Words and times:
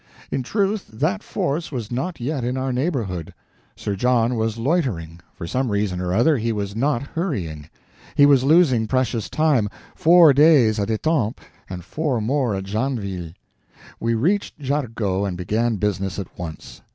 In 0.31 0.41
truth, 0.41 0.87
that 0.87 1.21
force 1.21 1.71
was 1.71 1.91
not 1.91 2.19
yet 2.19 2.43
in 2.43 2.57
our 2.57 2.73
neighborhood. 2.73 3.35
Sir 3.75 3.95
John 3.95 4.35
was 4.35 4.57
loitering; 4.57 5.19
for 5.35 5.45
some 5.45 5.71
reason 5.71 6.01
or 6.01 6.11
other 6.11 6.39
he 6.39 6.51
was 6.51 6.75
not 6.75 7.03
hurrying. 7.03 7.69
He 8.15 8.25
was 8.25 8.43
losing 8.43 8.87
precious 8.87 9.29
time—four 9.29 10.33
days 10.33 10.79
at 10.79 10.89
Etampes, 10.89 11.43
and 11.69 11.85
four 11.85 12.19
more 12.19 12.55
at 12.55 12.63
Janville. 12.63 13.33
We 13.99 14.15
reached 14.15 14.57
Jargeau 14.59 15.23
and 15.23 15.37
began 15.37 15.75
business 15.75 16.17
at 16.17 16.35
once. 16.35 16.81